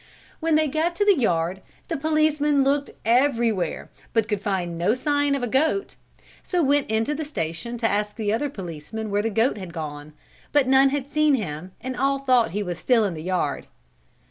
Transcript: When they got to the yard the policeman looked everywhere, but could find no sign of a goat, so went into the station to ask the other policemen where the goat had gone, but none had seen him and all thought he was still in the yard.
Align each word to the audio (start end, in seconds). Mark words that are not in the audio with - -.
When 0.39 0.55
they 0.55 0.67
got 0.67 0.95
to 0.95 1.05
the 1.05 1.15
yard 1.15 1.61
the 1.87 1.95
policeman 1.95 2.63
looked 2.63 2.89
everywhere, 3.05 3.91
but 4.13 4.27
could 4.27 4.41
find 4.41 4.75
no 4.75 4.95
sign 4.95 5.35
of 5.35 5.43
a 5.43 5.47
goat, 5.47 5.95
so 6.41 6.63
went 6.63 6.89
into 6.89 7.13
the 7.13 7.23
station 7.23 7.77
to 7.77 7.87
ask 7.87 8.15
the 8.15 8.33
other 8.33 8.49
policemen 8.49 9.11
where 9.11 9.21
the 9.21 9.29
goat 9.29 9.59
had 9.59 9.73
gone, 9.73 10.13
but 10.51 10.67
none 10.67 10.89
had 10.89 11.11
seen 11.11 11.35
him 11.35 11.73
and 11.79 11.95
all 11.95 12.17
thought 12.17 12.49
he 12.49 12.63
was 12.63 12.79
still 12.79 13.03
in 13.05 13.13
the 13.13 13.21
yard. 13.21 13.67